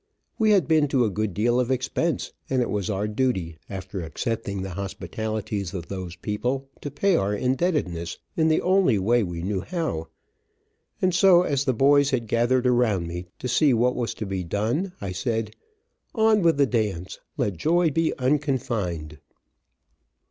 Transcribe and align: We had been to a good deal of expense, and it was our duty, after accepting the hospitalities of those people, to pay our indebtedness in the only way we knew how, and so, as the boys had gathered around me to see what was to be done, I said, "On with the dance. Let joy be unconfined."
We 0.39 0.49
had 0.49 0.67
been 0.67 0.87
to 0.87 1.05
a 1.05 1.11
good 1.11 1.31
deal 1.31 1.59
of 1.59 1.69
expense, 1.69 2.33
and 2.49 2.59
it 2.59 2.71
was 2.71 2.89
our 2.89 3.07
duty, 3.07 3.59
after 3.69 4.01
accepting 4.01 4.63
the 4.63 4.71
hospitalities 4.71 5.75
of 5.75 5.89
those 5.89 6.15
people, 6.15 6.67
to 6.81 6.89
pay 6.89 7.15
our 7.15 7.35
indebtedness 7.35 8.17
in 8.35 8.47
the 8.47 8.63
only 8.63 8.97
way 8.97 9.21
we 9.21 9.43
knew 9.43 9.59
how, 9.61 10.07
and 11.03 11.13
so, 11.13 11.43
as 11.43 11.65
the 11.65 11.73
boys 11.75 12.09
had 12.09 12.25
gathered 12.25 12.65
around 12.65 13.05
me 13.05 13.27
to 13.37 13.47
see 13.47 13.75
what 13.75 13.95
was 13.95 14.15
to 14.15 14.25
be 14.25 14.43
done, 14.43 14.91
I 14.99 15.11
said, 15.11 15.55
"On 16.15 16.41
with 16.41 16.57
the 16.57 16.65
dance. 16.65 17.19
Let 17.37 17.57
joy 17.57 17.91
be 17.91 18.11
unconfined." 18.17 19.19